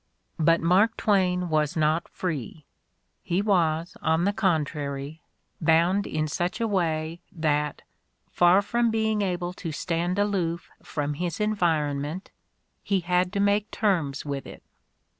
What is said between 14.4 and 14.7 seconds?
it.